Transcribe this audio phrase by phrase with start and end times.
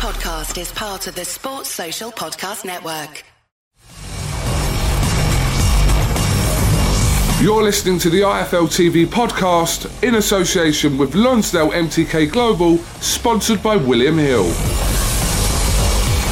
[0.00, 3.22] podcast is part of the Sports Social Podcast Network.
[7.42, 13.76] You're listening to the IFL TV podcast in association with Lonsdale MTK Global, sponsored by
[13.76, 14.44] William Hill.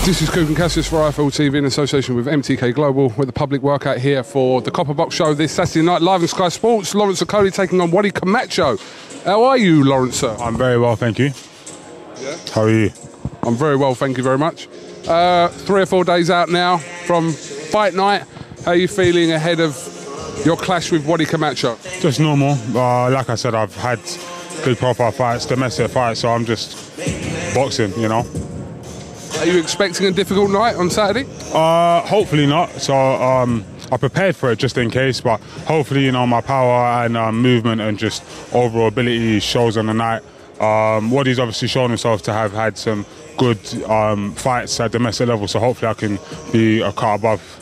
[0.06, 3.60] This is Kugan Cassius for IFL TV in association with MTK Global with the public
[3.60, 6.94] workout here for the Copper Box Show this Saturday night live on Sky Sports.
[6.94, 8.78] Lawrence Okolie taking on Wadi Camacho.
[9.26, 10.20] How are you, Lawrence?
[10.20, 10.34] Sir?
[10.40, 11.32] I'm very well, thank you.
[12.18, 12.38] Yeah.
[12.54, 12.92] How are you?
[13.48, 14.68] I'm very well, thank you very much.
[15.08, 18.24] Uh, three or four days out now from fight night.
[18.66, 19.74] How are you feeling ahead of
[20.44, 21.78] your clash with Wadi Camacho?
[22.00, 22.58] Just normal.
[22.76, 24.00] Uh, like I said, I've had
[24.64, 26.94] good profile fights, domestic fights, so I'm just
[27.54, 28.26] boxing, you know.
[29.38, 31.26] Are you expecting a difficult night on Saturday?
[31.54, 32.70] Uh, hopefully not.
[32.72, 37.02] So um, I prepared for it just in case, but hopefully, you know, my power
[37.02, 38.22] and um, movement and just
[38.54, 40.22] overall ability shows on the night.
[40.60, 43.06] Um, Wadi's obviously shown himself to have had some
[43.38, 46.18] good um, fights at domestic level, so hopefully I can
[46.52, 47.58] be a cut above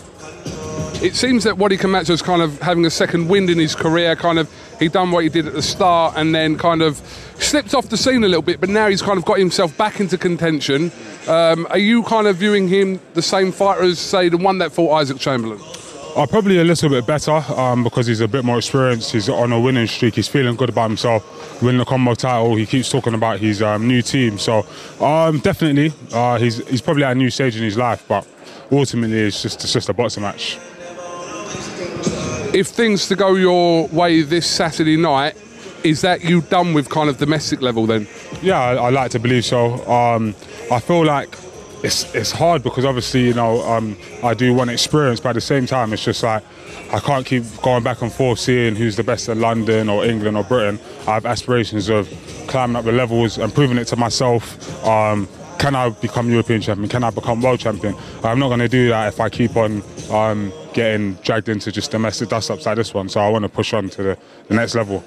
[1.02, 4.16] it seems that Wadi is kind of having a second wind in his career.
[4.16, 6.96] Kind of, he done what he did at the start, and then kind of
[7.38, 8.60] slipped off the scene a little bit.
[8.60, 10.90] But now he's kind of got himself back into contention.
[11.28, 14.72] Um, are you kind of viewing him the same fighter as, say, the one that
[14.72, 15.60] fought Isaac Chamberlain?
[16.16, 19.12] Uh, probably a little bit better um, because he's a bit more experienced.
[19.12, 20.14] He's on a winning streak.
[20.14, 21.62] He's feeling good about himself.
[21.62, 22.56] Winning the combo title.
[22.56, 24.38] He keeps talking about his um, new team.
[24.38, 24.66] So
[25.00, 28.02] um, definitely, uh, he's he's probably at a new stage in his life.
[28.08, 28.26] But
[28.72, 30.58] ultimately, it's just it's just a boxing match
[32.56, 35.36] if things to go your way this Saturday night,
[35.84, 38.08] is that you done with kind of domestic level then?
[38.40, 39.86] Yeah, I, I like to believe so.
[39.86, 40.34] Um,
[40.72, 41.36] I feel like
[41.82, 45.40] it's it's hard because obviously you know um, I do want experience, but at the
[45.40, 46.42] same time it's just like
[46.92, 50.36] I can't keep going back and forth seeing who's the best in London or England
[50.36, 50.78] or Britain.
[51.06, 52.08] I have aspirations of
[52.48, 54.84] climbing up the levels and proving it to myself.
[54.84, 56.88] Um, can I become European champion?
[56.88, 57.94] Can I become world champion?
[58.22, 61.90] I'm not going to do that if I keep on um, getting dragged into just
[61.90, 63.08] domestic dust ups like this one.
[63.08, 64.18] So I want to push on to the,
[64.48, 65.02] the next level.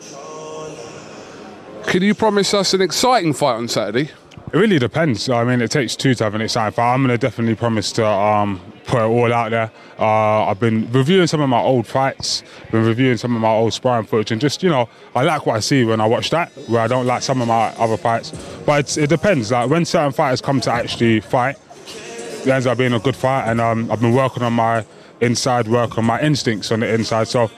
[1.86, 4.12] Can you promise us an exciting fight on Saturday?
[4.52, 5.30] It really depends.
[5.30, 6.96] I mean, it takes two to have an exciting fight.
[6.96, 9.72] I'm going to definitely promise to um, put it all out there.
[10.00, 13.74] Uh, I've been reviewing some of my old fights, been reviewing some of my old
[13.74, 16.52] sparring footage, and just you know, I like what I see when I watch that.
[16.68, 18.32] Where I don't like some of my other fights,
[18.66, 19.52] but it depends.
[19.52, 21.56] Like when certain fighters come to actually fight,
[21.86, 24.84] it ends up being a good fight, and um, I've been working on my
[25.22, 27.28] inside work on my instincts on the inside.
[27.28, 27.52] So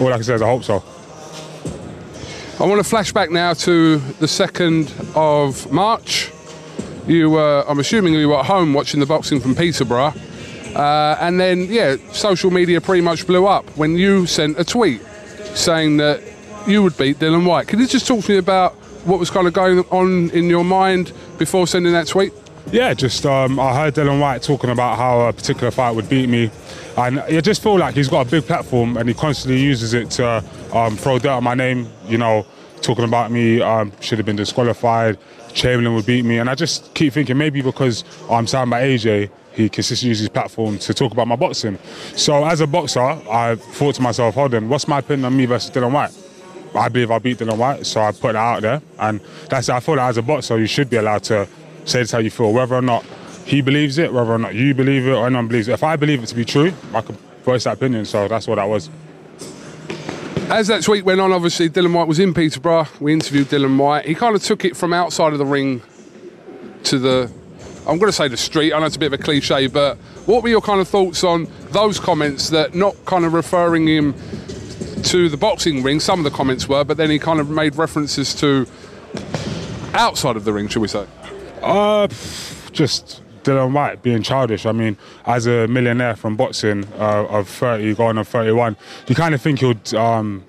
[0.00, 0.82] all I can say is I hope so.
[2.58, 6.32] I want to flash back now to the 2nd of March.
[7.06, 10.14] You were, I'm assuming you were at home watching the boxing from Peterborough.
[10.74, 15.02] Uh, and then, yeah, social media pretty much blew up when you sent a tweet
[15.54, 16.22] saying that
[16.66, 17.68] you would beat Dillian Whyte.
[17.68, 18.72] Can you just talk to me about
[19.04, 22.32] what was kind of going on in your mind before sending that tweet?
[22.72, 26.28] Yeah, just um, I heard Dillian Whyte talking about how a particular fight would beat
[26.28, 26.50] me,
[26.96, 30.10] and I just feel like he's got a big platform and he constantly uses it
[30.12, 31.88] to um, throw dirt on my name.
[32.08, 32.44] You know,
[32.82, 35.16] talking about me um, should have been disqualified.
[35.52, 39.30] Chamberlain would beat me, and I just keep thinking maybe because I'm signed by AJ,
[39.52, 41.78] he consistently uses his platform to talk about my boxing.
[42.16, 45.46] So as a boxer, I thought to myself, hold on, what's my opinion on me
[45.46, 46.12] versus Dillian Whyte?
[46.74, 49.78] I believe I beat Dillian Whyte, so I put that out there, and that's I
[49.78, 51.48] feel that as a boxer, you should be allowed to
[51.86, 53.04] say this how you feel, whether or not
[53.44, 55.72] he believes it, whether or not you believe it, or anyone believes it.
[55.72, 58.04] If I believe it to be true, I could voice that opinion.
[58.04, 58.90] So that's what that was.
[60.48, 62.86] As that tweet went on, obviously Dillian Whyte was in Peterborough.
[63.00, 64.04] We interviewed Dillian Whyte.
[64.04, 65.82] He kind of took it from outside of the ring
[66.84, 67.30] to the,
[67.80, 68.72] I'm going to say the street.
[68.72, 71.24] I know it's a bit of a cliche, but what were your kind of thoughts
[71.24, 74.14] on those comments that not kind of referring him
[75.02, 75.98] to the boxing ring?
[75.98, 78.66] Some of the comments were, but then he kind of made references to
[79.94, 81.06] outside of the ring, shall we say?
[81.62, 82.08] Uh,
[82.72, 84.66] just Dillian Whyte being childish.
[84.66, 89.34] I mean, as a millionaire from boxing uh, of 30 going on 31, you kind
[89.34, 90.44] of think he'd, um,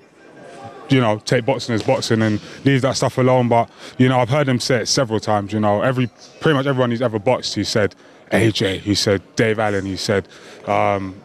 [0.88, 3.48] you know, take boxing as boxing and leave that stuff alone.
[3.48, 6.10] But, you know, I've heard him say it several times, you know, every
[6.40, 7.94] pretty much everyone he's ever boxed, he said
[8.32, 10.28] AJ, he said Dave Allen, he said,
[10.66, 11.20] um,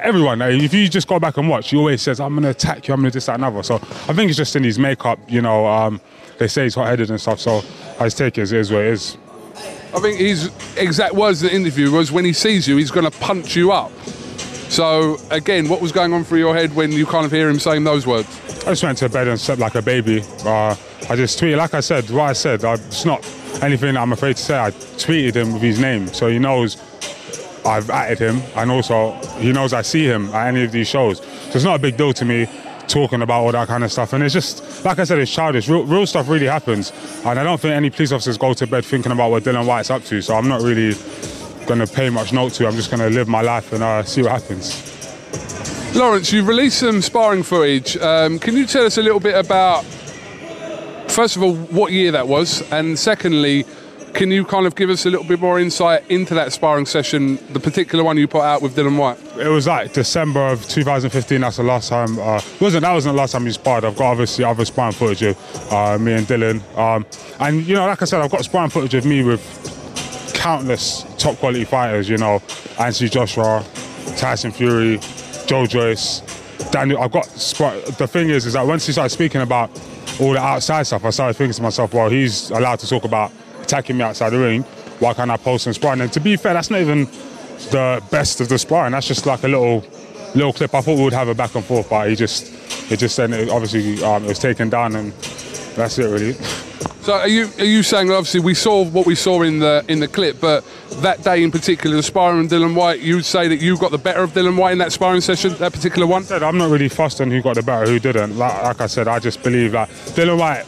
[0.00, 2.88] everyone, if you just go back and watch, he always says, I'm going to attack
[2.88, 3.62] you, I'm going to this, that, another.
[3.62, 6.00] So I think it's just in his makeup, you know, um,
[6.38, 7.40] they say he's hot headed and stuff.
[7.40, 7.62] So
[7.98, 9.18] I just take it as it is what it is.
[9.94, 13.10] I think his exact words in the interview was when he sees you, he's going
[13.10, 13.90] to punch you up.
[14.70, 17.58] So, again, what was going on through your head when you kind of hear him
[17.58, 18.28] saying those words?
[18.60, 20.22] I just went to bed and slept like a baby.
[20.44, 20.76] Uh,
[21.08, 23.26] I just tweeted, like I said, what I said, it's not
[23.62, 24.56] anything I'm afraid to say.
[24.56, 26.76] I tweeted him with his name, so he knows
[27.66, 31.18] I've added him, and also he knows I see him at any of these shows.
[31.18, 32.46] So it's not a big deal to me
[32.90, 34.12] talking about all that kind of stuff.
[34.12, 35.68] And it's just, like I said, it's childish.
[35.68, 36.92] Real, real stuff really happens.
[37.24, 39.90] And I don't think any police officers go to bed thinking about what Dillian Whyte's
[39.90, 40.20] up to.
[40.20, 40.94] So I'm not really
[41.66, 42.66] going to pay much note to.
[42.66, 44.86] I'm just going to live my life and uh, see what happens.
[45.94, 47.96] Lawrence, you released some sparring footage.
[47.96, 49.84] Um, can you tell us a little bit about,
[51.08, 52.62] first of all, what year that was?
[52.72, 53.64] And secondly,
[54.14, 57.38] can you kind of give us a little bit more insight into that sparring session,
[57.52, 59.18] the particular one you put out with Dillian Whyte?
[59.38, 61.40] It was like December of 2015.
[61.40, 62.18] That's the last time.
[62.18, 63.84] Uh, wasn't that wasn't the last time we sparred?
[63.84, 66.60] I've got obviously other sparring footage of uh, me and Dillian.
[66.76, 67.06] Um,
[67.38, 69.40] and you know, like I said, I've got sparring footage of me with
[70.34, 72.08] countless top quality fighters.
[72.08, 72.42] You know,
[72.78, 73.64] Anthony Joshua,
[74.16, 74.98] Tyson Fury,
[75.46, 76.20] Joe Joyce,
[76.70, 77.02] Daniel.
[77.02, 79.70] I've got the thing is, is that once he started speaking about
[80.20, 83.32] all the outside stuff, I started thinking to myself, well, he's allowed to talk about
[83.70, 84.62] attacking me outside the ring.
[84.98, 86.00] Why can't I post some sparring?
[86.00, 87.04] And to be fair, that's not even
[87.70, 88.92] the best of the sparring.
[88.92, 89.84] That's just like a little
[90.34, 90.74] little clip.
[90.74, 92.48] I thought we would have a back and forth, but he just
[92.88, 95.12] he just said it, obviously um, it was taken down, and
[95.76, 96.32] that's it really.
[97.02, 100.00] So are you are you saying obviously we saw what we saw in the in
[100.00, 100.64] the clip, but
[101.02, 103.92] that day in particular, the sparring with Dillian Whyte, you would say that you got
[103.92, 106.22] the better of Dillian Whyte in that sparring session, that particular one?
[106.22, 108.36] I said I'm not really fussed on who got the better, who didn't.
[108.36, 110.66] Like, like I said, I just believe that Dillian Whyte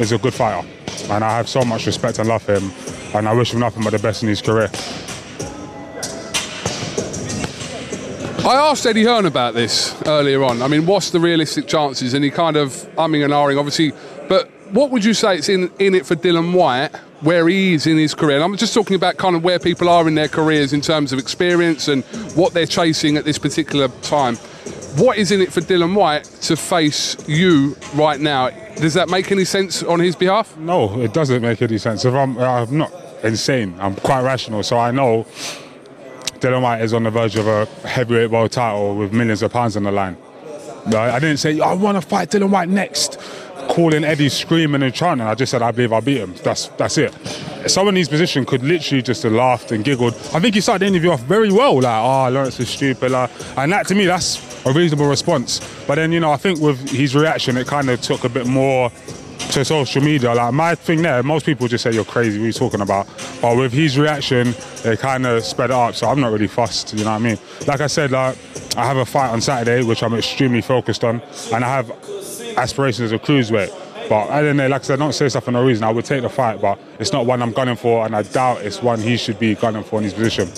[0.00, 0.66] is a good fighter
[1.04, 2.70] and I have so much respect and love for him,
[3.14, 4.70] and I wish him nothing but the best in his career.
[8.48, 10.62] I asked Eddie Hearn about this earlier on.
[10.62, 12.14] I mean, what's the realistic chances?
[12.14, 13.92] And he kind of umming and ahhing, obviously.
[14.26, 17.86] But what would you say it's in, in it for Dillian Whyte, where he is
[17.86, 18.36] in his career?
[18.36, 21.12] And I'm just talking about kind of where people are in their careers in terms
[21.12, 22.04] of experience and
[22.34, 24.38] what they're chasing at this particular time.
[24.98, 28.50] What is in it for Dillian Whyte to face you right now?
[28.76, 30.56] Does that make any sense on his behalf?
[30.56, 32.04] No, it doesn't make any sense.
[32.04, 32.92] If I'm, I'm not
[33.22, 33.76] insane.
[33.78, 35.24] I'm quite rational, so I know
[36.40, 39.76] Dillian Whyte is on the verge of a heavyweight world title with millions of pounds
[39.76, 40.16] on the line.
[40.86, 43.20] I didn't say I want to fight Dillian Whyte next,
[43.68, 45.26] calling Eddie screaming and chanting.
[45.26, 46.34] I just said I believe I beat him.
[46.42, 47.14] That's that's it.
[47.68, 50.14] Someone in his position could literally just have laughed and giggled.
[50.32, 53.30] I think he started the interview off very well, like, "Oh, Lawrence is stupid," like,
[53.56, 55.60] and that to me, that's a reasonable response.
[55.86, 58.46] But then, you know, I think with his reaction, it kind of took a bit
[58.46, 58.90] more
[59.50, 60.34] to social media.
[60.34, 62.38] Like my thing there, most people just say you're crazy.
[62.38, 63.06] What are you talking about?
[63.40, 64.54] But with his reaction,
[64.84, 65.94] it kind of sped up.
[65.94, 66.92] So I'm not really fussed.
[66.92, 67.38] You know what I mean?
[67.66, 68.36] Like I said, like
[68.76, 71.22] I have a fight on Saturday, which I'm extremely focused on,
[71.52, 71.90] and I have
[72.58, 74.08] aspirations as a cruiserweight.
[74.08, 75.84] But I don't know, like I said, I don't say stuff for no reason.
[75.84, 78.62] I would take the fight, but it's not one I'm gunning for, and I doubt
[78.62, 80.48] it's one he should be gunning for in his position.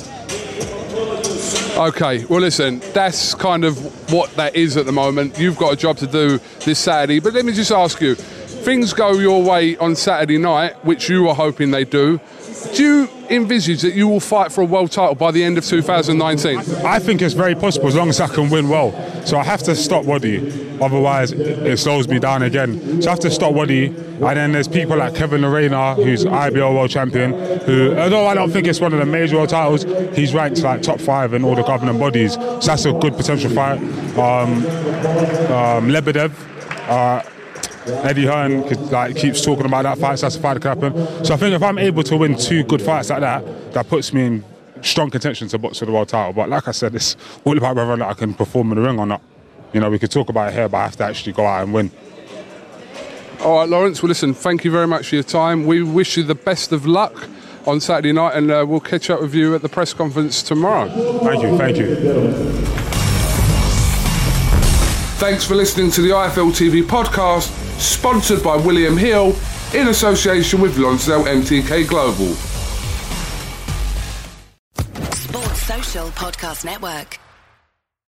[1.81, 5.39] Okay, well, listen, that's kind of what that is at the moment.
[5.39, 8.17] You've got a job to do this Saturday, but let me just ask you
[8.61, 12.21] things go your way on Saturday night, which you were hoping they do.
[12.75, 15.65] Do you envisage that you will fight for a world title by the end of
[15.65, 16.59] 2019?
[16.85, 18.93] I think it's very possible as long as I can win well.
[19.27, 20.39] So I have to stop Wadi,
[20.81, 23.01] otherwise it slows me down again.
[23.01, 26.75] So I have to stop Wadi, and then there's people like Kevin Lerena, who's IBO
[26.75, 29.85] world champion, who, although I don't think it's one of the major world titles,
[30.15, 32.35] he's ranked like top five in all the governing bodies.
[32.35, 33.79] So that's a good potential fight.
[34.19, 34.53] Um,
[35.51, 36.33] um, Lebedev.
[36.89, 37.23] Uh,
[37.91, 41.25] Eddie Hearn like keeps talking about that fight, so that's a fight that could happen.
[41.25, 44.13] So I think if I'm able to win two good fights like that, that puts
[44.13, 44.45] me in
[44.83, 46.33] strong contention to box for the world title.
[46.33, 48.89] But like I said, it's all about whether or not I can perform in the
[48.89, 49.23] ring or not.
[49.73, 51.63] You know, we could talk about it here, but I have to actually go out
[51.63, 51.91] and win.
[53.41, 54.03] All right, Lawrence.
[54.03, 55.67] Well, listen, thank you very much for your time.
[55.67, 57.29] We wish you the best of luck
[57.67, 60.89] on Saturday night, and uh, we'll catch up with you at the press conference tomorrow.
[61.21, 61.97] Thank you, thank you.
[65.17, 69.35] Thanks for listening to the IFL TV podcast sponsored by William Hill
[69.75, 72.35] in association with Lonsdale MTK Global.
[75.15, 77.19] Sports Social Podcast Network.